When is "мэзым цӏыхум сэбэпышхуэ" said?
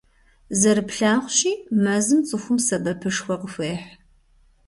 1.83-3.35